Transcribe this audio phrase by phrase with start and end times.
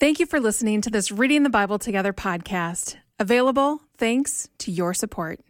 [0.00, 4.94] Thank you for listening to this Reading the Bible Together podcast, available thanks to your
[4.94, 5.40] support.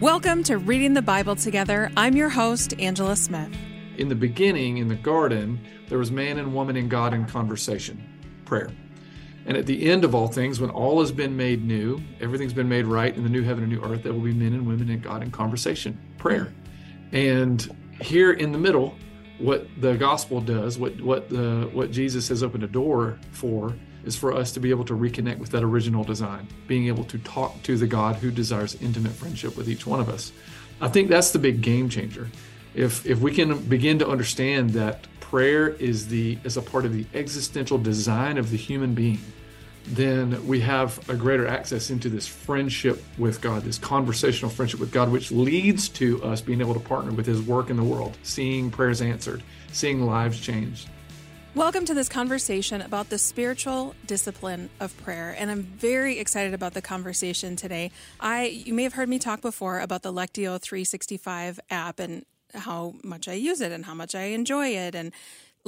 [0.00, 1.90] Welcome to Reading the Bible Together.
[1.96, 3.50] I'm your host, Angela Smith.
[3.96, 5.58] In the beginning, in the garden,
[5.88, 8.00] there was man and woman and God in conversation,
[8.44, 8.70] prayer.
[9.48, 12.68] And at the end of all things, when all has been made new, everything's been
[12.68, 14.90] made right in the new heaven and new earth, there will be men and women
[14.90, 16.52] and God in conversation, prayer.
[17.12, 18.94] And here in the middle,
[19.38, 23.74] what the gospel does, what what the what Jesus has opened a door for
[24.04, 27.18] is for us to be able to reconnect with that original design, being able to
[27.20, 30.30] talk to the God who desires intimate friendship with each one of us.
[30.82, 32.28] I think that's the big game changer.
[32.74, 36.92] If if we can begin to understand that prayer is the is a part of
[36.92, 39.18] the existential design of the human being
[39.90, 44.92] then we have a greater access into this friendship with God, this conversational friendship with
[44.92, 48.16] God, which leads to us being able to partner with His work in the world,
[48.22, 50.88] seeing prayers answered, seeing lives changed.
[51.54, 56.74] Welcome to this conversation about the spiritual discipline of prayer, and I'm very excited about
[56.74, 57.90] the conversation today.
[58.20, 62.94] I you may have heard me talk before about the Lectio 365 app and how
[63.02, 65.12] much I use it and how much I enjoy it and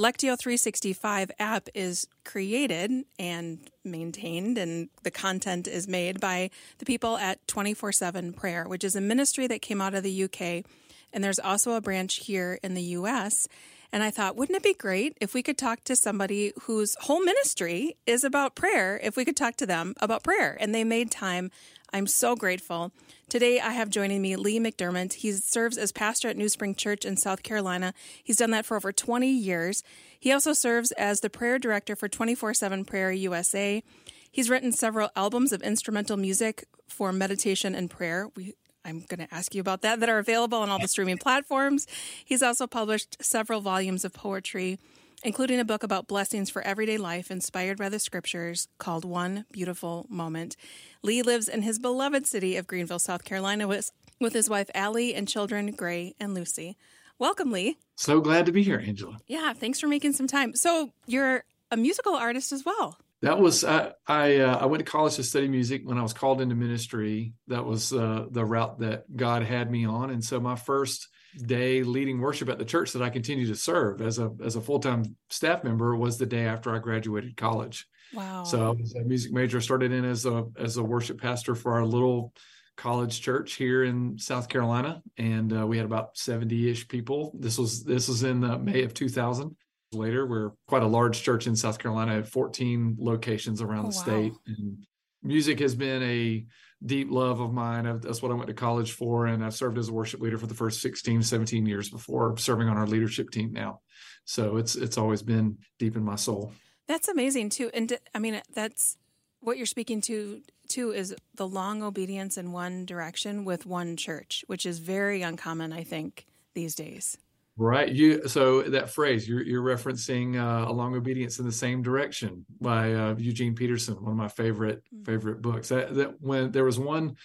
[0.01, 6.49] Lectio 365 app is created and maintained, and the content is made by
[6.79, 10.23] the people at 24 7 Prayer, which is a ministry that came out of the
[10.23, 10.65] UK.
[11.13, 13.47] And there's also a branch here in the US.
[13.91, 17.23] And I thought, wouldn't it be great if we could talk to somebody whose whole
[17.23, 20.57] ministry is about prayer, if we could talk to them about prayer?
[20.59, 21.51] And they made time.
[21.93, 22.91] I'm so grateful.
[23.31, 25.13] Today, I have joining me Lee McDerment.
[25.13, 27.93] He serves as pastor at New Spring Church in South Carolina.
[28.21, 29.83] He's done that for over 20 years.
[30.19, 33.81] He also serves as the prayer director for 24 7 Prayer USA.
[34.29, 38.27] He's written several albums of instrumental music for meditation and prayer.
[38.35, 41.17] We, I'm going to ask you about that, that are available on all the streaming
[41.17, 41.87] platforms.
[42.25, 44.77] He's also published several volumes of poetry
[45.23, 50.05] including a book about blessings for everyday life inspired by the scriptures called One Beautiful
[50.09, 50.55] Moment.
[51.03, 55.13] Lee lives in his beloved city of Greenville, South Carolina, with, with his wife Allie
[55.13, 56.77] and children Gray and Lucy.
[57.19, 57.77] Welcome, Lee.
[57.95, 59.17] So glad to be here, Angela.
[59.27, 60.55] Yeah, thanks for making some time.
[60.55, 62.97] So, you're a musical artist as well.
[63.21, 63.93] That was I.
[64.07, 65.83] I, uh, I, went to college to study music.
[65.85, 69.85] When I was called into ministry, that was uh, the route that God had me
[69.85, 70.09] on.
[70.09, 74.01] And so my first day leading worship at the church that I continue to serve
[74.01, 77.87] as a as a full time staff member was the day after I graduated college.
[78.13, 78.43] Wow!
[78.43, 79.61] So I was a music major.
[79.61, 82.33] Started in as a as a worship pastor for our little
[82.77, 87.31] college church here in South Carolina, and uh, we had about seventy ish people.
[87.39, 89.55] This was this was in uh, May of two thousand.
[89.93, 92.13] Later, we're quite a large church in South Carolina.
[92.13, 94.03] Had fourteen locations around oh, the wow.
[94.03, 94.85] state, and
[95.23, 96.45] music has been a
[96.85, 97.99] deep love of mine.
[98.01, 99.27] That's what I went to college for.
[99.27, 102.67] And I've served as a worship leader for the first 16, 17 years before serving
[102.67, 103.81] on our leadership team now.
[104.25, 106.53] So it's it's always been deep in my soul.
[106.87, 107.69] That's amazing too.
[107.73, 108.97] And I mean, that's
[109.39, 114.43] what you're speaking to too is the long obedience in one direction with one church,
[114.47, 117.17] which is very uncommon, I think, these days.
[117.57, 117.89] Right.
[117.89, 122.45] You so that phrase you're you're referencing uh, a long obedience in the same direction
[122.59, 125.03] by uh, Eugene Peterson, one of my favorite mm-hmm.
[125.03, 125.69] favorite books.
[125.69, 127.17] That, that when there was one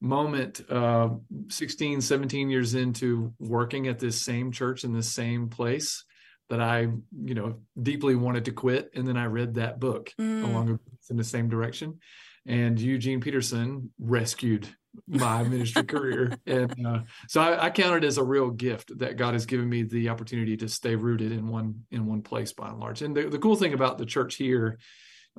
[0.00, 1.10] moment uh,
[1.48, 6.04] 16 17 years into working at this same church in this same place
[6.50, 8.90] that I, you know, deeply wanted to quit.
[8.94, 10.44] And then I read that book mm.
[10.44, 10.78] along
[11.10, 12.00] in the same direction.
[12.46, 14.68] And Eugene Peterson rescued
[15.08, 16.36] my ministry career.
[16.46, 19.68] And uh, so I, I count it as a real gift that God has given
[19.68, 23.02] me the opportunity to stay rooted in one in one place by and large.
[23.02, 24.78] And the, the cool thing about the church here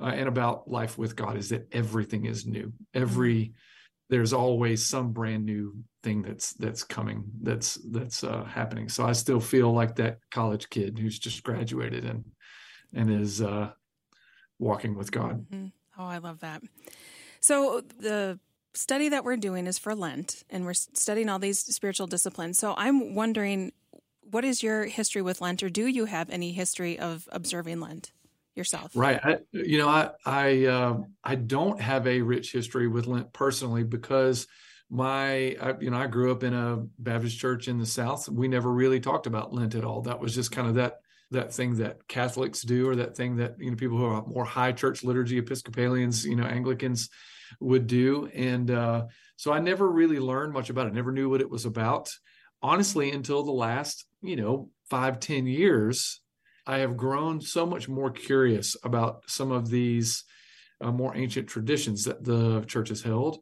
[0.00, 2.72] uh, and about life with God is that everything is new.
[2.92, 3.54] Every
[4.08, 8.88] there's always some brand new thing that's that's coming that's that's uh, happening.
[8.88, 12.24] So I still feel like that college kid who's just graduated and
[12.94, 13.70] and is uh,
[14.58, 15.46] walking with God.
[15.50, 15.66] Mm-hmm.
[15.98, 16.62] Oh, I love that.
[17.40, 18.38] So the
[18.74, 22.58] study that we're doing is for Lent, and we're studying all these spiritual disciplines.
[22.58, 23.72] So I'm wondering,
[24.22, 28.12] what is your history with Lent, or do you have any history of observing Lent
[28.54, 28.92] yourself?
[28.94, 29.20] Right.
[29.22, 33.84] I, you know, I I uh, I don't have a rich history with Lent personally
[33.84, 34.46] because
[34.90, 38.28] my I, you know I grew up in a Baptist church in the South.
[38.28, 40.02] We never really talked about Lent at all.
[40.02, 41.00] That was just kind of that
[41.30, 44.44] that thing that Catholics do, or that thing that you know people who are more
[44.44, 47.08] high church liturgy, Episcopalians, you know, Anglicans
[47.60, 48.28] would do.
[48.34, 49.06] And uh,
[49.36, 50.94] so I never really learned much about it.
[50.94, 52.10] Never knew what it was about.
[52.62, 56.20] Honestly, until the last you know five ten years,
[56.66, 60.24] I have grown so much more curious about some of these
[60.80, 63.38] uh, more ancient traditions that the church has held.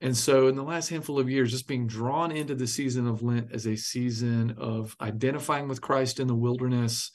[0.00, 3.22] And so, in the last handful of years, just being drawn into the season of
[3.22, 7.10] Lent as a season of identifying with Christ in the wilderness,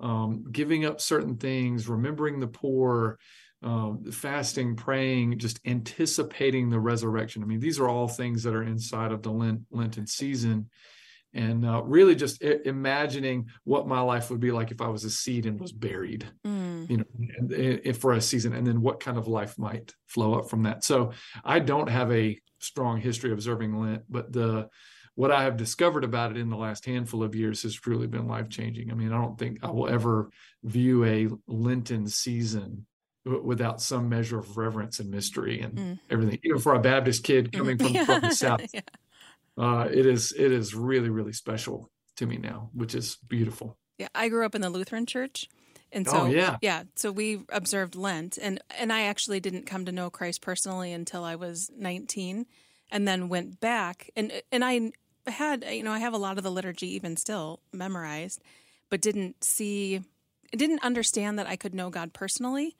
[0.00, 3.18] um, giving up certain things, remembering the poor,
[3.62, 7.42] um, fasting, praying, just anticipating the resurrection.
[7.42, 10.68] I mean, these are all things that are inside of the Lent, Lenten season.
[11.32, 15.04] And uh, really just I- imagining what my life would be like if I was
[15.04, 16.73] a seed and was buried, mm.
[16.88, 17.04] You know,
[17.84, 20.84] and for a season, and then what kind of life might flow up from that.
[20.84, 21.12] So
[21.44, 24.68] I don't have a strong history of observing Lent, but the
[25.16, 28.26] what I have discovered about it in the last handful of years has truly been
[28.26, 28.90] life changing.
[28.90, 30.30] I mean, I don't think I will ever
[30.64, 32.86] view a Lenten season
[33.24, 35.98] without some measure of reverence and mystery and mm.
[36.10, 36.38] everything.
[36.42, 37.58] Even for a Baptist kid mm.
[37.58, 38.80] coming from, from the South, yeah.
[39.56, 43.78] uh, it is it is really really special to me now, which is beautiful.
[43.98, 45.48] Yeah, I grew up in the Lutheran Church,
[45.94, 46.82] and oh, so oh, yeah, yeah.
[46.96, 51.24] So we observed Lent, and and I actually didn't come to know Christ personally until
[51.24, 52.46] I was nineteen,
[52.90, 54.92] and then went back, and and I
[55.26, 58.42] had you know I have a lot of the liturgy even still memorized,
[58.90, 60.02] but didn't see,
[60.52, 62.76] didn't understand that I could know God personally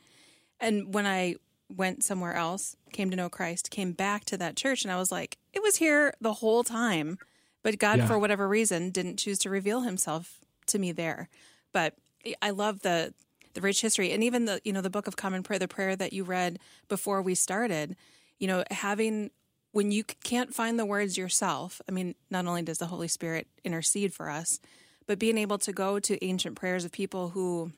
[0.60, 1.36] and when I
[1.68, 5.10] went somewhere else, came to know Christ, came back to that church, and I was
[5.10, 7.18] like, it was here the whole time.
[7.62, 8.06] But God, yeah.
[8.06, 11.28] for whatever reason, didn't choose to reveal himself to me there.
[11.72, 11.94] But
[12.40, 13.14] I love the
[13.54, 15.96] the rich history and even the you know the book of common prayer the prayer
[15.96, 17.96] that you read before we started
[18.38, 19.30] you know having
[19.72, 23.46] when you can't find the words yourself i mean not only does the holy spirit
[23.64, 24.60] intercede for us
[25.06, 27.72] but being able to go to ancient prayers of people who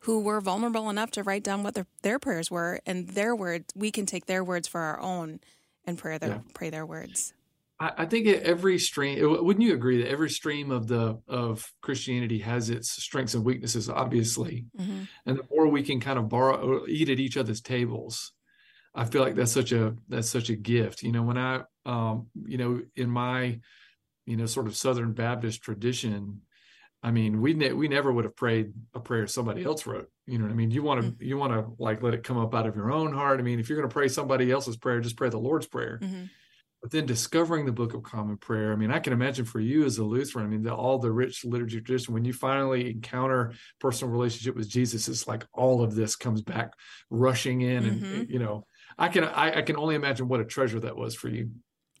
[0.00, 3.66] who were vulnerable enough to write down what their, their prayers were and their words
[3.76, 5.40] we can take their words for our own
[5.84, 6.38] and pray their yeah.
[6.54, 7.34] pray their words
[7.80, 12.38] I, I think every stream wouldn't you agree that every stream of the of christianity
[12.38, 15.02] has its strengths and weaknesses obviously mm-hmm.
[15.26, 18.32] and the more we can kind of borrow eat at each other's tables
[18.94, 22.26] i feel like that's such a that's such a gift you know when i um
[22.46, 23.58] you know in my
[24.26, 26.40] you know sort of southern baptist tradition
[27.02, 30.10] I mean, we ne- we never would have prayed a prayer somebody else wrote.
[30.26, 30.70] You know what I mean?
[30.70, 31.24] You want to mm-hmm.
[31.24, 33.38] you want to like let it come up out of your own heart.
[33.38, 36.00] I mean, if you're going to pray somebody else's prayer, just pray the Lord's prayer.
[36.02, 36.24] Mm-hmm.
[36.88, 39.84] But then discovering the Book of Common Prayer, I mean, I can imagine for you
[39.84, 43.52] as a Lutheran, I mean, the, all the rich liturgy tradition, when you finally encounter
[43.78, 46.72] personal relationship with Jesus, it's like all of this comes back
[47.10, 48.04] rushing in, mm-hmm.
[48.04, 48.64] and you know,
[48.96, 51.50] I can I, I can only imagine what a treasure that was for you.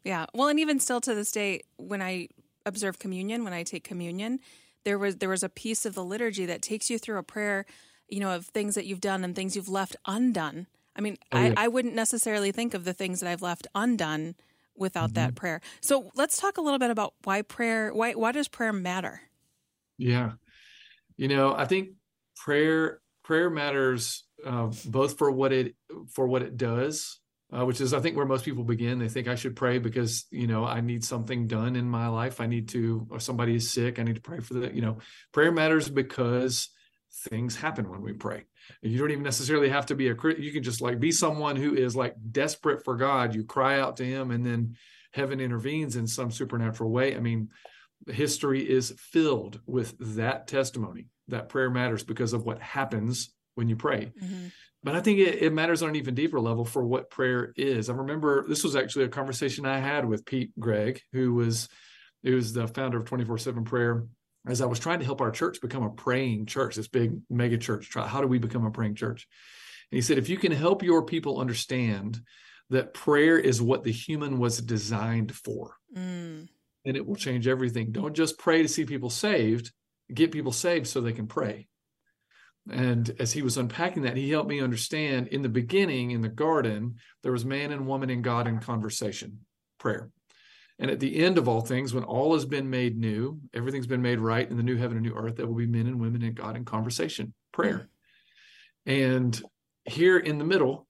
[0.04, 2.28] Yeah, well, and even still to this day, when I
[2.64, 4.40] observe communion, when I take communion,
[4.84, 7.66] there was there was a piece of the liturgy that takes you through a prayer,
[8.08, 10.66] you know, of things that you've done and things you've left undone.
[10.96, 11.52] I mean, oh, yeah.
[11.58, 14.34] I, I wouldn't necessarily think of the things that I've left undone
[14.78, 15.26] without mm-hmm.
[15.26, 15.60] that prayer.
[15.80, 19.20] So let's talk a little bit about why prayer why why does prayer matter?
[19.96, 20.32] Yeah.
[21.16, 21.90] You know, I think
[22.36, 25.74] prayer prayer matters uh, both for what it
[26.14, 27.18] for what it does
[27.50, 28.98] uh, which is I think where most people begin.
[28.98, 32.40] They think I should pray because you know I need something done in my life.
[32.40, 33.98] I need to, or somebody is sick.
[33.98, 34.74] I need to pray for that.
[34.74, 34.98] You know,
[35.32, 36.68] prayer matters because
[37.28, 38.44] things happen when we pray.
[38.82, 40.16] You don't even necessarily have to be a.
[40.38, 43.34] You can just like be someone who is like desperate for God.
[43.34, 44.76] You cry out to Him, and then
[45.12, 47.16] heaven intervenes in some supernatural way.
[47.16, 47.50] I mean,
[48.06, 53.76] history is filled with that testimony that prayer matters because of what happens when you
[53.76, 54.12] pray.
[54.22, 54.48] Mm-hmm
[54.82, 57.90] but I think it, it, matters on an even deeper level for what prayer is.
[57.90, 61.68] I remember this was actually a conversation I had with Pete Greig, who was
[62.22, 64.04] who was the founder of 24/7 Prayer.
[64.46, 67.58] As I was trying to help our church become a praying church, this big mega
[67.58, 69.26] church, try how do we become a praying church?
[69.90, 72.20] And he said, if you can help your people understand
[72.70, 76.46] that prayer is what the human was designed for, mm.
[76.84, 77.92] then it will change everything.
[77.92, 79.72] Don't just pray to see people saved,
[80.12, 81.68] get people saved so they can pray.
[82.70, 86.28] And as he was unpacking that, he helped me understand in the beginning, in the
[86.28, 89.40] garden, there was man and woman and God in conversation,
[89.78, 90.10] prayer.
[90.78, 94.02] And at the end of all things, when all has been made new, everything's been
[94.02, 96.22] made right in the new heaven and new earth, there will be men and women
[96.22, 97.88] and God in conversation, prayer.
[98.86, 99.40] And
[99.84, 100.86] here in the middle,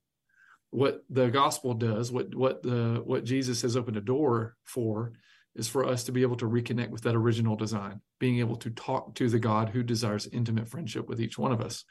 [0.71, 5.13] what the gospel does, what what the what Jesus has opened a door for
[5.55, 8.71] is for us to be able to reconnect with that original design, being able to
[8.71, 11.85] talk to the God who desires intimate friendship with each one of us.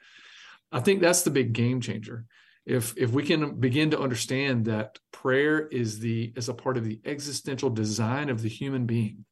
[0.71, 2.25] I think that's the big game changer.
[2.67, 6.83] If if we can begin to understand that prayer is the is a part of
[6.83, 9.23] the existential design of the human being,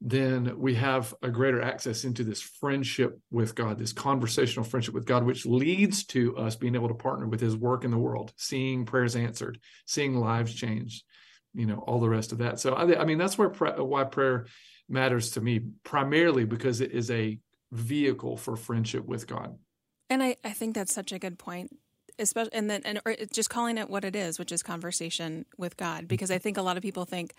[0.00, 5.04] then we have a greater access into this friendship with God, this conversational friendship with
[5.04, 8.32] God, which leads to us being able to partner with His work in the world,
[8.38, 11.04] seeing prayers answered, seeing lives changed,
[11.52, 12.58] you know all the rest of that.
[12.58, 14.46] So i, I mean that's where why prayer
[14.88, 17.38] matters to me primarily because it is a
[17.70, 19.58] vehicle for friendship with god.
[20.08, 21.76] And I, I think that's such a good point
[22.20, 25.76] especially and then and or just calling it what it is, which is conversation with
[25.76, 26.06] God.
[26.06, 27.34] Because I think a lot of people think,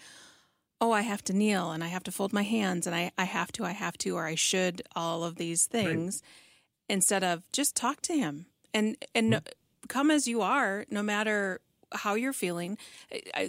[0.80, 3.26] oh, I have to kneel and I have to fold my hands and I, I
[3.26, 6.96] have to, I have to, or I should, all of these things, right.
[6.96, 9.46] instead of just talk to Him and and mm-hmm.
[9.88, 11.62] come as you are, no matter
[11.94, 12.78] how you're feeling.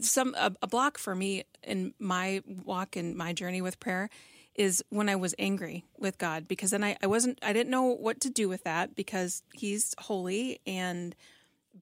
[0.00, 4.10] Some a, a block for me in my walk and my journey with prayer
[4.54, 7.84] is when I was angry with God because then I, I wasn't I didn't know
[7.84, 11.14] what to do with that because he's holy and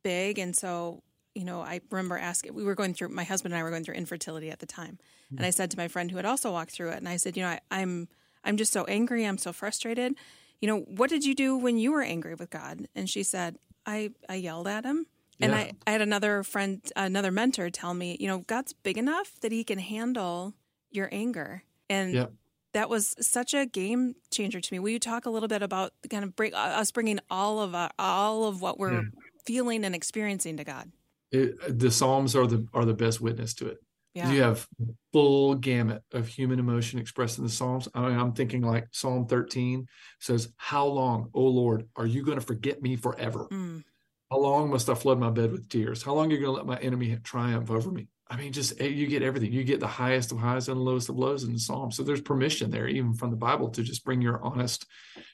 [0.02, 0.38] big.
[0.38, 1.02] And so
[1.34, 3.84] you know I remember asking we were going through my husband and I were going
[3.84, 4.98] through infertility at the time.
[5.26, 5.38] Mm-hmm.
[5.38, 7.36] and I said to my friend who had also walked through it and I said
[7.36, 8.08] you know I, I'm
[8.42, 9.26] I'm just so angry.
[9.26, 10.14] I'm so frustrated.
[10.60, 12.86] You know what did you do when you were angry with God?
[12.94, 15.06] And she said I I yelled at him.
[15.42, 19.40] And I, I had another friend another mentor tell me you know God's big enough
[19.40, 20.54] that he can handle
[20.90, 21.64] your anger.
[21.88, 22.32] And yep
[22.72, 24.78] that was such a game changer to me.
[24.78, 27.74] Will you talk a little bit about kind of bring, uh, us bringing all of
[27.74, 29.08] uh, all of what we're yeah.
[29.44, 30.90] feeling and experiencing to God?
[31.32, 33.78] It, the Psalms are the are the best witness to it.
[34.14, 34.32] Yeah.
[34.32, 34.66] You have
[35.12, 37.88] full gamut of human emotion expressed in the Psalms.
[37.94, 39.86] I mean, I'm thinking like Psalm 13
[40.18, 43.46] says, "How long, O Lord, are you going to forget me forever?
[43.52, 43.84] Mm.
[44.30, 46.02] How long must I flood my bed with tears?
[46.02, 48.80] How long are you going to let my enemy triumph over me?" I mean, just
[48.80, 49.52] eh, you get everything.
[49.52, 51.90] You get the highest of highs and the lowest of lows in the psalm.
[51.90, 54.86] So there's permission there, even from the Bible, to just bring your honest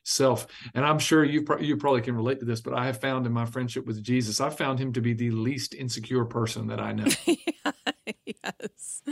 [0.03, 0.47] self.
[0.75, 3.27] And I'm sure you pro- you probably can relate to this, but I have found
[3.27, 6.81] in my friendship with Jesus, I found him to be the least insecure person that
[6.81, 7.05] I know.
[8.25, 9.03] yes.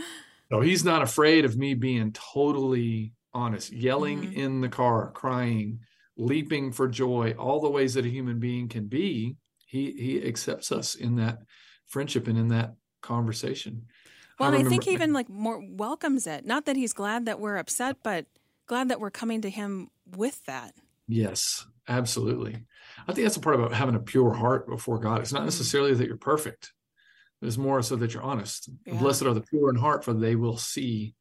[0.51, 4.41] So he's not afraid of me being totally honest, yelling mm-hmm.
[4.41, 5.81] in the car, crying,
[6.17, 9.37] leaping for joy, all the ways that a human being can be.
[9.67, 11.41] He he accepts us in that
[11.87, 13.87] friendship and in that conversation.
[14.39, 16.45] Well, I, I think he even like more welcomes it.
[16.45, 18.27] Not that he's glad that we're upset, but
[18.67, 20.75] glad that we're coming to him with that.
[21.07, 22.65] Yes, absolutely.
[23.07, 25.21] I think that's the part about having a pure heart before God.
[25.21, 25.47] It's not mm.
[25.47, 26.73] necessarily that you're perfect.
[27.43, 28.71] It's more so that you're honest.
[28.87, 28.95] Yeah.
[28.95, 31.15] Blessed are the pure in heart, for they will see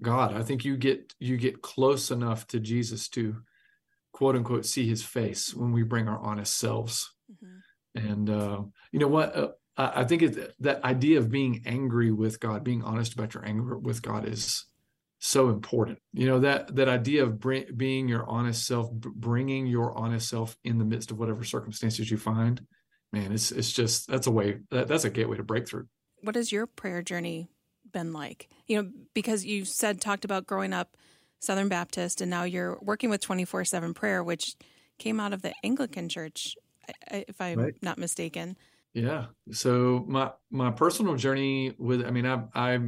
[0.00, 0.34] God.
[0.34, 3.36] I think you get you get close enough to Jesus to
[4.12, 7.12] quote unquote see his face when we bring our honest selves.
[7.30, 8.08] Mm-hmm.
[8.08, 9.36] And uh, you know what?
[9.36, 13.44] Uh, I think it, that idea of being angry with God, being honest about your
[13.44, 14.64] anger with God is
[15.18, 15.98] so important.
[16.12, 20.56] You know that that idea of bring, being your honest self, bringing your honest self
[20.64, 22.66] in the midst of whatever circumstances you find.
[23.12, 25.84] Man, it's it's just that's a way that, that's a gateway to breakthrough.
[26.22, 27.48] What has your prayer journey
[27.92, 28.48] been like?
[28.66, 30.96] You know, because you said talked about growing up
[31.38, 34.56] Southern Baptist, and now you're working with twenty four seven prayer, which
[34.98, 36.56] came out of the Anglican Church,
[37.10, 37.74] if I'm right.
[37.82, 38.56] not mistaken.
[38.96, 39.26] Yeah.
[39.52, 42.78] So my my personal journey with I mean I I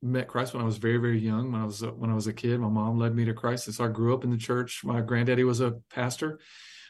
[0.00, 2.32] met Christ when I was very very young when I was when I was a
[2.32, 2.60] kid.
[2.60, 4.82] My mom led me to Christ and so I grew up in the church.
[4.84, 6.38] My granddaddy was a pastor.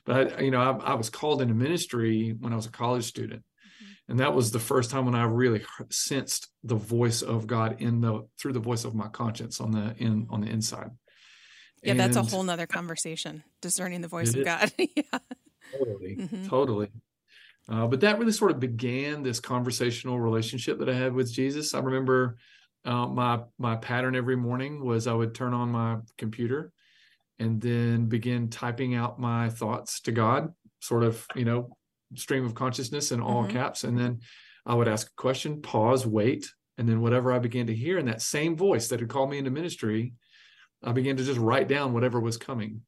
[0.04, 3.04] But I, you know I, I was called into ministry when I was a college
[3.04, 3.42] student.
[3.42, 4.10] Mm-hmm.
[4.10, 8.02] and that was the first time when I really sensed the voice of God in
[8.02, 10.90] the through the voice of my conscience on the in on the inside.
[11.82, 14.70] Yeah and that's a whole nother conversation discerning the voice of God.
[14.78, 15.18] Yeah.
[15.78, 16.16] Totally.
[16.16, 16.46] Mm-hmm.
[16.46, 16.90] totally
[17.68, 21.74] uh, but that really sort of began this conversational relationship that I had with Jesus.
[21.74, 22.36] I remember
[22.84, 26.72] uh, my my pattern every morning was I would turn on my computer
[27.38, 31.76] and then begin typing out my thoughts to God, sort of you know
[32.14, 33.56] stream of consciousness in all mm-hmm.
[33.56, 34.20] caps, and then
[34.64, 38.06] I would ask a question, pause, wait, and then whatever I began to hear in
[38.06, 40.12] that same voice that had called me into ministry,
[40.84, 42.82] I began to just write down whatever was coming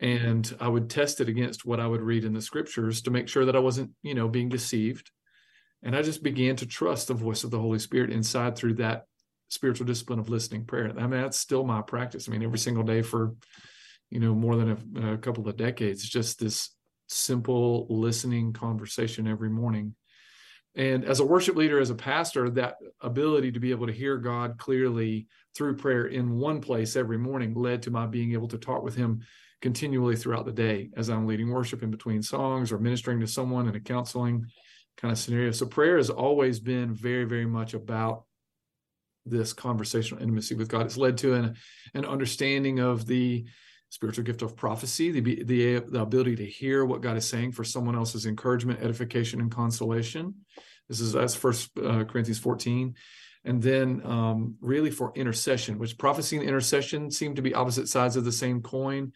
[0.00, 3.28] and I would test it against what I would read in the scriptures to make
[3.28, 5.10] sure that I wasn't, you know, being deceived.
[5.82, 9.04] And I just began to trust the voice of the Holy Spirit inside through that
[9.48, 10.92] spiritual discipline of listening prayer.
[10.96, 12.28] I mean, that's still my practice.
[12.28, 13.34] I mean, every single day for,
[14.10, 16.70] you know, more than a, a couple of decades, just this
[17.08, 19.94] simple listening conversation every morning.
[20.74, 24.16] And as a worship leader, as a pastor, that ability to be able to hear
[24.18, 25.26] God clearly
[25.56, 28.94] through prayer in one place every morning led to my being able to talk with
[28.94, 29.22] Him
[29.60, 33.68] continually throughout the day as I'm leading worship in between songs or ministering to someone
[33.68, 34.46] in a counseling
[34.96, 35.50] kind of scenario.
[35.52, 38.24] So prayer has always been very, very much about
[39.26, 40.86] this conversational intimacy with God.
[40.86, 41.56] It's led to an,
[41.94, 43.44] an understanding of the
[43.90, 47.64] spiritual gift of prophecy, the, the, the ability to hear what God is saying for
[47.64, 50.34] someone else's encouragement, edification, and consolation.
[50.88, 52.94] This is that's First uh, Corinthians 14
[53.44, 58.16] and then um, really for intercession, which prophecy and intercession seem to be opposite sides
[58.16, 59.12] of the same coin.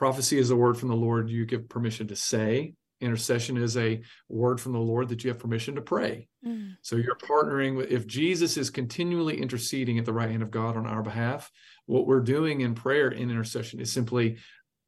[0.00, 2.72] Prophecy is a word from the Lord you give permission to say.
[3.02, 6.26] Intercession is a word from the Lord that you have permission to pray.
[6.42, 6.76] Mm.
[6.80, 10.78] So you're partnering with, if Jesus is continually interceding at the right hand of God
[10.78, 11.50] on our behalf,
[11.84, 14.38] what we're doing in prayer in intercession is simply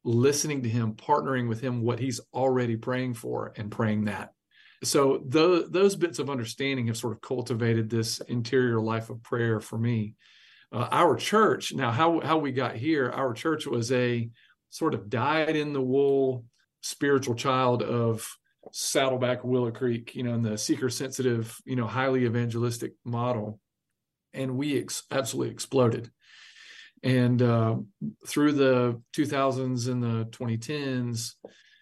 [0.03, 4.31] listening to him, partnering with him what he's already praying for and praying that.
[4.83, 9.59] so those those bits of understanding have sort of cultivated this interior life of prayer
[9.59, 10.15] for me.
[10.71, 13.11] Uh, our church now how how we got here.
[13.11, 14.27] Our church was a
[14.73, 16.45] sort of dyed in the wool
[16.81, 18.27] spiritual child of
[18.71, 23.59] Saddleback Willow Creek, you know, in the seeker sensitive, you know, highly evangelistic model,
[24.33, 26.09] and we ex- absolutely exploded.
[27.03, 27.75] And uh,
[28.27, 31.33] through the 2000s and the 2010s,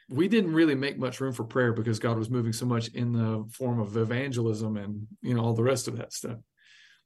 [0.10, 3.14] we didn't really make much room for prayer because God was moving so much in
[3.14, 6.40] the form of evangelism and you know all the rest of that stuff.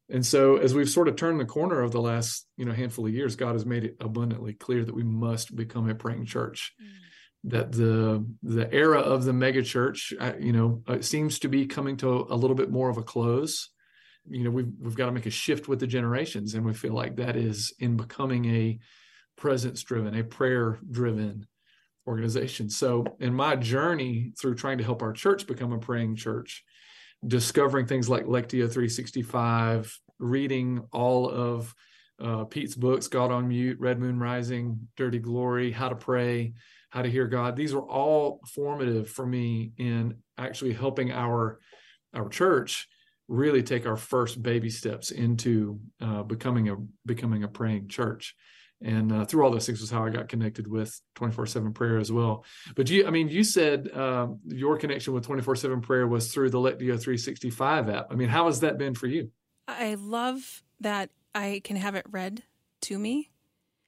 [0.10, 3.08] And so as we've sort of turned the corner of the last you know handful
[3.08, 6.74] of years, God has made it abundantly clear that we must become a praying church.
[6.82, 6.88] Mm.
[7.48, 11.98] That the the era of the megachurch, uh, you know, uh, seems to be coming
[11.98, 13.70] to a little bit more of a close.
[14.28, 16.94] You know, we've we've got to make a shift with the generations, and we feel
[16.94, 18.80] like that is in becoming a
[19.36, 21.46] presence driven, a prayer driven
[22.08, 22.70] organization.
[22.70, 26.64] So, in my journey through trying to help our church become a praying church,
[27.26, 31.74] discovering things like Lectio 365, reading all of
[32.22, 36.54] uh, Pete's books, God on Mute, Red Moon Rising, Dirty Glory, How to Pray,
[36.90, 37.56] How to Hear God.
[37.56, 41.60] These were all formative for me in actually helping our
[42.14, 42.88] our church
[43.28, 48.36] really take our first baby steps into uh, becoming a becoming a praying church
[48.82, 51.98] and uh, through all those things was how I got connected with 24 7 prayer
[51.98, 52.44] as well.
[52.76, 56.50] But you, I mean, you said uh, your connection with 24 7 prayer was through
[56.50, 58.08] the Lectio 365 app.
[58.12, 59.32] I mean, how has that been for you?
[59.68, 62.44] I love that I can have it read
[62.82, 63.32] to me.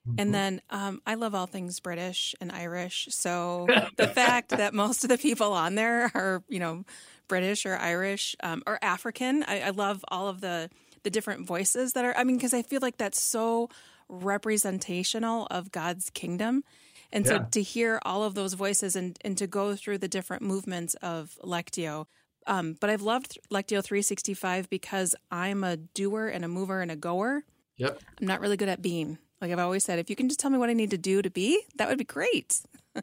[0.08, 0.20] Mm-hmm.
[0.20, 3.08] And then um, I love all things British and Irish.
[3.12, 3.68] So
[3.98, 6.86] the fact that most of the people on there are, you know,
[7.28, 10.70] British or Irish um, or African, I, I love all of the
[11.04, 12.18] the different voices that are.
[12.18, 13.70] I mean, because I feel like that's so
[14.10, 16.64] representational of God's kingdom.
[17.12, 17.32] And yeah.
[17.32, 20.94] so to hear all of those voices and, and to go through the different movements
[20.96, 22.06] of Lectio.
[22.46, 26.96] Um, but I've loved Lectio 365 because I'm a doer and a mover and a
[26.96, 27.44] goer.
[27.78, 28.02] Yep.
[28.20, 29.18] I'm not really good at being.
[29.42, 31.22] Like I've always said, if you can just tell me what I need to do
[31.22, 32.62] to be, that would be great.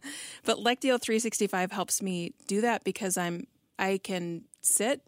[0.44, 3.46] but Lectio 365 helps me do that because I'm
[3.78, 5.02] I can sit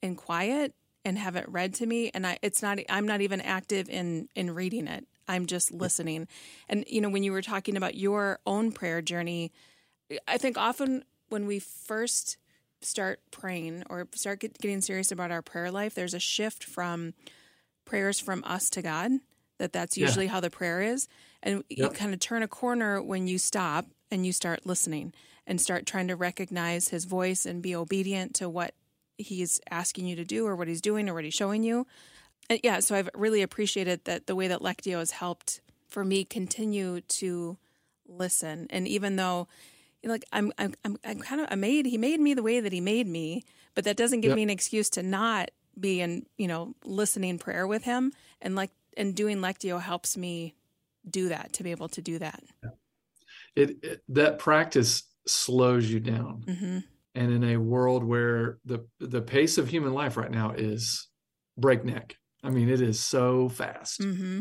[0.00, 3.40] in quiet and have it read to me and I it's not I'm not even
[3.40, 5.06] active in in reading it.
[5.28, 6.28] I'm just listening.
[6.68, 9.52] And, you know, when you were talking about your own prayer journey,
[10.26, 12.36] I think often when we first
[12.80, 17.14] start praying or start get, getting serious about our prayer life, there's a shift from
[17.84, 19.12] prayers from us to God.
[19.58, 20.32] That that's usually yeah.
[20.32, 21.06] how the prayer is,
[21.40, 21.78] and yep.
[21.78, 25.12] you kind of turn a corner when you stop and you start listening
[25.46, 28.74] and start trying to recognize His voice and be obedient to what
[29.18, 31.86] He's asking you to do or what He's doing or what He's showing you
[32.62, 37.00] yeah, so I've really appreciated that the way that Lectio has helped for me continue
[37.00, 37.56] to
[38.06, 38.66] listen.
[38.70, 39.48] And even though,
[40.02, 42.42] you know, like I'm, I'm, I'm, I'm kind of, I made, he made me the
[42.42, 44.36] way that he made me, but that doesn't give yep.
[44.36, 48.12] me an excuse to not be in, you know, listening prayer with him.
[48.40, 50.54] And like, and doing Lectio helps me
[51.08, 52.42] do that, to be able to do that.
[53.56, 56.44] It, it that practice slows you down.
[56.46, 56.78] Mm-hmm.
[57.14, 61.08] And in a world where the the pace of human life right now is
[61.58, 64.00] breakneck, I mean, it is so fast.
[64.00, 64.40] Mm-hmm.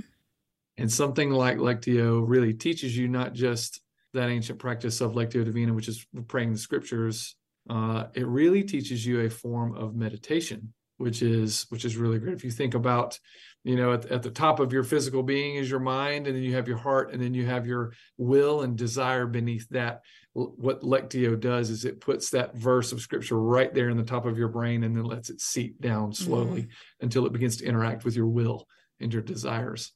[0.77, 3.81] And something like Lectio really teaches you not just
[4.13, 7.35] that ancient practice of Lectio Divina, which is praying the scriptures.
[7.69, 12.33] Uh, it really teaches you a form of meditation, which is which is really great.
[12.33, 13.19] If you think about,
[13.63, 16.43] you know, at, at the top of your physical being is your mind, and then
[16.43, 20.01] you have your heart, and then you have your will and desire beneath that
[20.33, 24.25] what Lectio does is it puts that verse of scripture right there in the top
[24.25, 27.03] of your brain and then lets it seep down slowly mm-hmm.
[27.03, 28.65] until it begins to interact with your will
[29.01, 29.91] and your desires.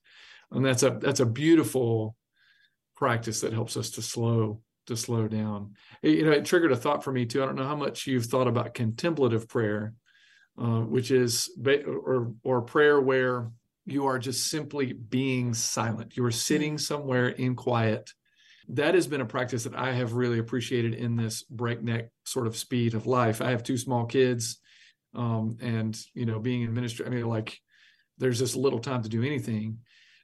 [0.52, 2.18] And that's a that's a beautiful
[2.98, 5.74] practice that helps us to slow to slow down.
[6.02, 7.42] It, you know, it triggered a thought for me too.
[7.42, 9.94] I don't know how much you've thought about contemplative prayer,
[10.58, 13.52] uh, which is or or prayer where
[13.86, 16.18] you are just simply being silent.
[16.18, 16.80] You are sitting mm.
[16.80, 18.12] somewhere in quiet
[18.70, 22.58] that has been a practice that I have really appreciated in this breakneck sort of
[22.58, 23.42] speed of life.
[23.42, 24.60] I have two small kids,
[25.14, 27.60] um, and you know, being in ministry, I mean, like
[28.18, 29.80] there's just little time to do anything.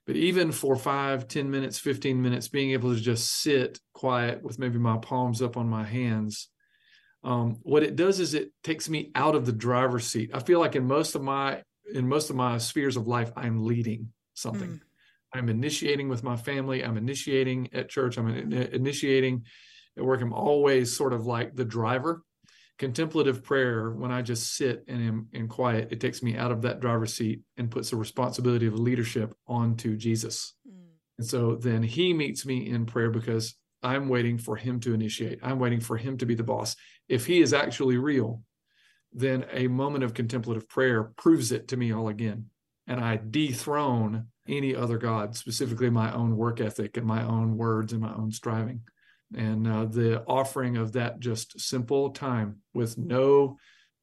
[0.07, 4.57] But even for five, ten minutes, 15 minutes, being able to just sit quiet with
[4.57, 6.49] maybe my palms up on my hands,
[7.23, 10.31] um, what it does is it takes me out of the driver's seat.
[10.33, 13.65] I feel like in most of my in most of my spheres of life, I'm
[13.65, 14.69] leading something.
[14.69, 14.81] Mm.
[15.33, 16.83] I'm initiating with my family.
[16.83, 18.17] I'm initiating at church.
[18.17, 19.45] I'm initiating
[19.97, 20.21] at work.
[20.21, 22.23] I'm always sort of like the driver.
[22.79, 26.63] Contemplative prayer, when I just sit and am in quiet, it takes me out of
[26.63, 30.53] that driver's seat and puts the responsibility of leadership onto Jesus.
[30.67, 30.87] Mm.
[31.19, 35.39] And so then he meets me in prayer because I'm waiting for him to initiate.
[35.41, 36.75] I'm waiting for him to be the boss.
[37.09, 38.43] If he is actually real,
[39.13, 42.45] then a moment of contemplative prayer proves it to me all again.
[42.87, 47.93] And I dethrone any other God, specifically my own work ethic and my own words
[47.93, 48.81] and my own striving.
[49.35, 53.57] And uh, the offering of that just simple time with no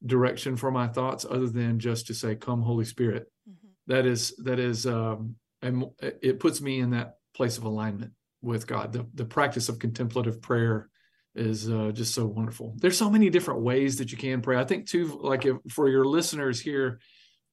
[0.05, 3.31] direction for my thoughts other than just to say, Come, Holy Spirit.
[3.49, 3.93] Mm-hmm.
[3.93, 8.66] That is, that is, um, and it puts me in that place of alignment with
[8.66, 8.92] God.
[8.92, 10.88] The, the practice of contemplative prayer
[11.35, 12.74] is uh, just so wonderful.
[12.77, 14.59] There's so many different ways that you can pray.
[14.59, 17.01] I think too, like if, for your listeners here,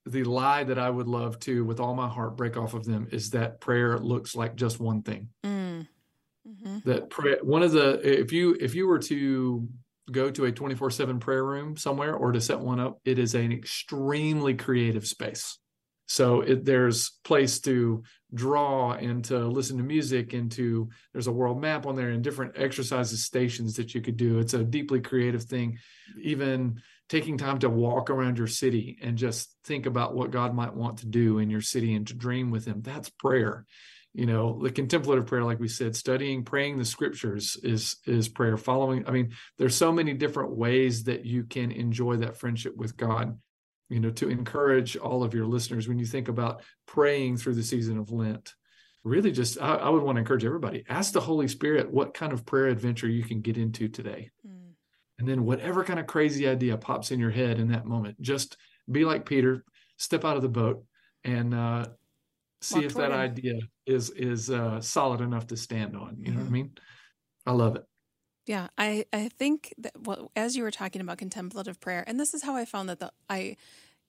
[0.05, 3.07] the lie that I would love to, with all my heart, break off of them
[3.11, 5.29] is that prayer looks like just one thing.
[5.43, 5.87] Mm.
[6.47, 6.89] Mm-hmm.
[6.89, 9.67] That prayer, one of the, if you if you were to
[10.11, 13.33] go to a 24 7 prayer room somewhere or to set one up, it is
[13.33, 15.57] an extremely creative space.
[16.07, 21.31] So it, there's place to draw and to listen to music and to there's a
[21.31, 24.39] world map on there and different exercises stations that you could do.
[24.39, 25.77] It's a deeply creative thing.
[26.21, 30.73] Even taking time to walk around your city and just think about what God might
[30.73, 32.81] want to do in your city and to dream with him.
[32.81, 33.65] That's prayer.
[34.13, 38.55] You know, the contemplative prayer, like we said, studying, praying the scriptures is is prayer.
[38.55, 42.95] Following, I mean, there's so many different ways that you can enjoy that friendship with
[42.95, 43.37] God
[43.89, 47.63] you know, to encourage all of your listeners when you think about praying through the
[47.63, 48.53] season of Lent.
[49.03, 52.33] Really, just I, I would want to encourage everybody ask the Holy Spirit what kind
[52.33, 54.31] of prayer adventure you can get into today.
[54.45, 54.71] Mm.
[55.19, 58.57] And then, whatever kind of crazy idea pops in your head in that moment, just
[58.91, 59.63] be like Peter,
[59.97, 60.83] step out of the boat
[61.23, 61.85] and uh,
[62.61, 63.17] see Walk if that him.
[63.17, 66.17] idea is is uh, solid enough to stand on.
[66.19, 66.53] You know what I mm-hmm.
[66.53, 66.71] mean?
[67.45, 67.83] I love it.
[68.45, 72.33] Yeah, I, I think that well, as you were talking about contemplative prayer, and this
[72.33, 73.57] is how I found that the I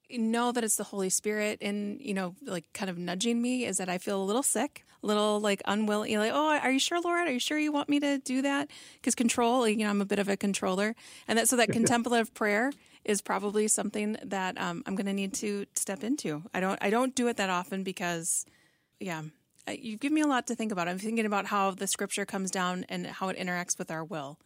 [0.09, 3.77] know that it's the Holy Spirit and you know like kind of nudging me is
[3.77, 7.01] that I feel a little sick, a little like unwilling, like oh, are you sure,
[7.01, 7.27] Lord?
[7.27, 8.69] Are you sure you want me to do that?
[8.95, 10.95] Because control, you know, I'm a bit of a controller,
[11.27, 12.71] and that so that contemplative prayer
[13.03, 16.43] is probably something that um, I'm going to need to step into.
[16.53, 18.45] I don't I don't do it that often because,
[18.99, 19.23] yeah,
[19.67, 20.87] uh, you give me a lot to think about.
[20.87, 24.39] I'm thinking about how the scripture comes down and how it interacts with our will,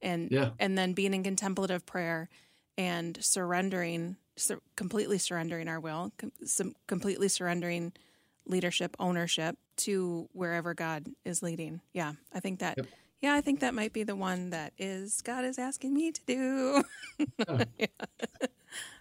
[0.00, 0.50] and yeah.
[0.58, 2.28] and then being in contemplative prayer
[2.76, 7.92] and surrendering, sur- completely surrendering our will, com- completely surrendering
[8.46, 11.80] leadership, ownership to wherever God is leading.
[11.92, 12.78] Yeah, I think that.
[12.78, 12.86] Yep.
[13.20, 16.20] Yeah, I think that might be the one that is God is asking me to
[16.26, 16.82] do.
[17.78, 17.86] yeah.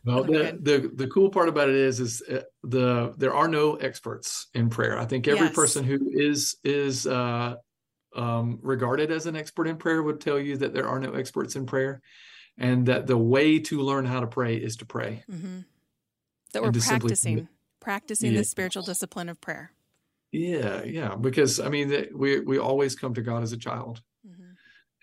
[0.06, 3.76] Well, the, the, the cool part about it is is uh, the there are no
[3.76, 4.98] experts in prayer.
[4.98, 5.56] I think every yes.
[5.56, 7.56] person who is is uh,
[8.16, 11.58] um, regarded as an expert in prayer would tell you that there are no experts
[11.58, 12.02] in prayer,
[12.58, 15.24] and that the way to learn how to pray is to pray.
[15.30, 15.60] Mm-hmm.
[16.54, 17.48] That we're practicing simply,
[17.82, 18.38] practicing yeah.
[18.38, 19.74] the spiritual discipline of prayer.
[20.32, 24.02] Yeah, yeah, because I mean, we we always come to God as a child.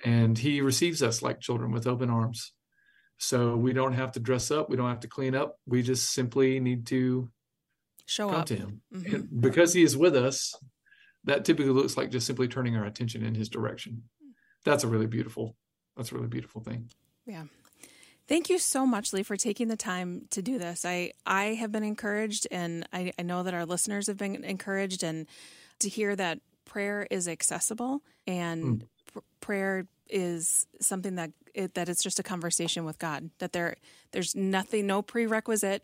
[0.04, 2.52] And He receives us like children with open arms.
[3.18, 5.56] So we don't have to dress up, we don't have to clean up.
[5.66, 7.30] We just simply need to
[8.06, 8.82] show come up to him.
[8.94, 9.40] Mm-hmm.
[9.40, 10.54] because he is with us,
[11.24, 14.02] that typically looks like just simply turning our attention in his direction.
[14.64, 15.56] That's a really beautiful,
[15.96, 16.90] that's a really beautiful thing.
[17.26, 17.44] Yeah.
[18.26, 20.84] Thank you so much, Lee, for taking the time to do this.
[20.84, 25.02] I, I have been encouraged, and I, I know that our listeners have been encouraged,
[25.02, 25.26] and
[25.80, 28.86] to hear that prayer is accessible and mm.
[29.12, 33.30] pr- prayer is something that it, that it's just a conversation with God.
[33.38, 33.76] That there
[34.12, 35.82] there's nothing, no prerequisite.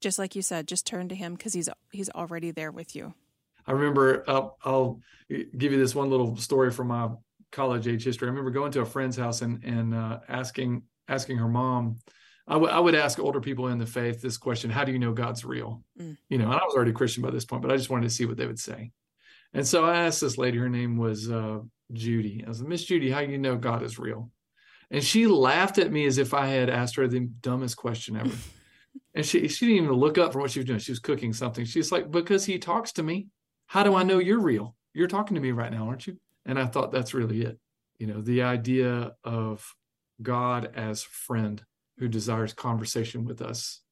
[0.00, 3.14] Just like you said, just turn to Him because He's He's already there with you.
[3.66, 7.10] I remember I'll, I'll, give you this one little story from my
[7.52, 8.26] college age history.
[8.26, 11.98] I remember going to a friend's house and and uh, asking asking her mom.
[12.46, 14.98] I, w- I would ask older people in the faith this question: How do you
[14.98, 15.82] know God's real?
[16.00, 16.16] Mm.
[16.30, 18.14] You know, and I was already Christian by this point, but I just wanted to
[18.14, 18.90] see what they would say.
[19.54, 20.58] And so I asked this lady.
[20.58, 21.60] Her name was uh,
[21.92, 22.42] Judy.
[22.44, 24.30] I was like, Miss Judy, how do you know God is real?
[24.90, 28.34] And she laughed at me as if I had asked her the dumbest question ever.
[29.14, 30.78] and she she didn't even look up from what she was doing.
[30.78, 31.64] She was cooking something.
[31.64, 33.28] She's like, because he talks to me.
[33.66, 34.74] How do I know you're real?
[34.94, 36.16] You're talking to me right now, aren't you?
[36.46, 37.58] And I thought that's really it.
[37.98, 39.74] You know, the idea of
[40.22, 41.62] God as friend
[41.98, 43.82] who desires conversation with us.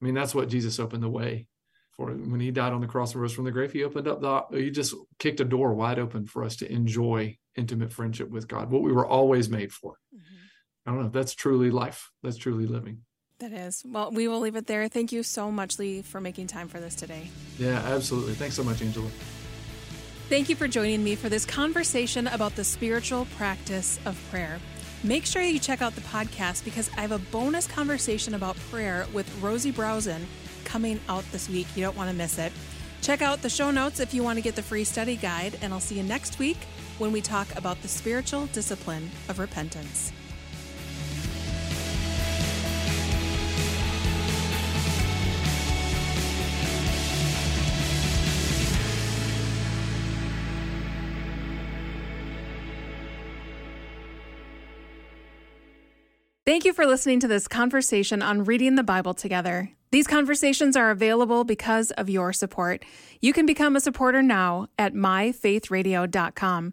[0.00, 1.48] I mean, that's what Jesus opened the way
[1.96, 3.72] for when he died on the cross and rose from the grave.
[3.72, 7.38] He opened up the he just kicked a door wide open for us to enjoy
[7.56, 9.98] intimate friendship with God, what we were always made for.
[10.14, 10.34] Mm-hmm.
[10.86, 11.08] I don't know.
[11.08, 12.10] That's truly life.
[12.22, 13.02] That's truly living.
[13.38, 13.82] That is.
[13.84, 14.88] Well, we will leave it there.
[14.88, 17.28] Thank you so much, Lee, for making time for this today.
[17.58, 18.34] Yeah, absolutely.
[18.34, 19.08] Thanks so much, Angela.
[20.28, 24.58] Thank you for joining me for this conversation about the spiritual practice of prayer.
[25.02, 29.06] Make sure you check out the podcast because I have a bonus conversation about prayer
[29.12, 30.26] with Rosie Browson
[30.64, 31.66] coming out this week.
[31.76, 32.52] You don't want to miss it.
[33.02, 35.72] Check out the show notes if you want to get the free study guide, and
[35.72, 36.56] I'll see you next week
[36.98, 40.12] when we talk about the spiritual discipline of repentance.
[56.46, 59.70] Thank you for listening to this conversation on reading the Bible together.
[59.94, 62.84] These conversations are available because of your support.
[63.20, 66.72] You can become a supporter now at myfaithradio.com.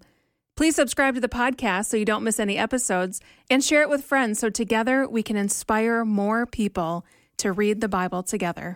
[0.56, 4.04] Please subscribe to the podcast so you don't miss any episodes and share it with
[4.04, 7.06] friends so together we can inspire more people
[7.38, 8.70] to read the Bible together.